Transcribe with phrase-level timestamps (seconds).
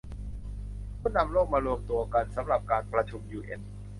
[0.99, 3.61] ผู้นำโลกมารวมตัวกันสำหรับการประชุมยูเอ็น